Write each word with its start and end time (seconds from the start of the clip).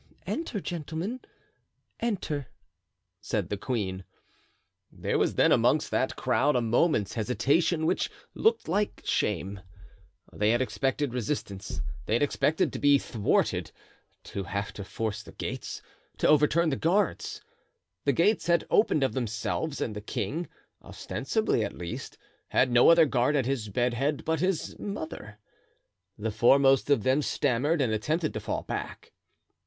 "Enter, 0.25 0.59
gentlemen, 0.59 1.19
enter," 1.99 2.47
said 3.21 3.49
the 3.49 3.55
queen. 3.55 4.03
There 4.91 5.19
was 5.19 5.35
then 5.35 5.51
amongst 5.51 5.91
that 5.91 6.15
crowd 6.15 6.55
a 6.55 6.59
moment's 6.61 7.13
hesitation, 7.13 7.85
which 7.85 8.09
looked 8.33 8.67
like 8.67 9.03
shame. 9.05 9.59
They 10.33 10.49
had 10.49 10.59
expected 10.59 11.13
resistance, 11.13 11.83
they 12.07 12.13
had 12.13 12.23
expected 12.23 12.73
to 12.73 12.79
be 12.79 12.97
thwarted, 12.97 13.71
to 14.23 14.41
have 14.45 14.73
to 14.73 14.83
force 14.83 15.21
the 15.21 15.33
gates, 15.33 15.83
to 16.17 16.27
overturn 16.27 16.69
the 16.71 16.75
guards. 16.77 17.41
The 18.05 18.13
gates 18.13 18.47
had 18.47 18.65
opened 18.71 19.03
of 19.03 19.13
themselves, 19.13 19.81
and 19.81 19.95
the 19.95 20.01
king, 20.01 20.47
ostensibly 20.81 21.63
at 21.63 21.77
least, 21.77 22.17
had 22.47 22.71
no 22.71 22.89
other 22.89 23.05
guard 23.05 23.35
at 23.35 23.45
his 23.45 23.69
bed 23.69 23.93
head 23.93 24.25
but 24.25 24.39
his 24.39 24.75
mother. 24.79 25.37
The 26.17 26.31
foremost 26.31 26.89
of 26.89 27.03
them 27.03 27.21
stammered 27.21 27.81
and 27.81 27.93
attempted 27.93 28.33
to 28.33 28.39
fall 28.39 28.63
back. 28.63 29.11